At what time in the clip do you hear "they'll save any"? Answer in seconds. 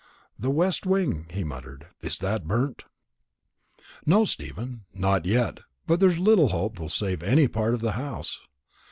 6.79-7.47